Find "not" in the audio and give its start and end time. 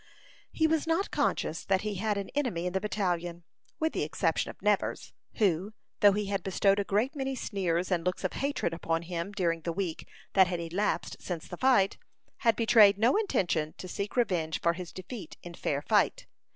0.87-1.11